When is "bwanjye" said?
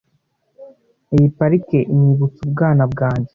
2.91-3.29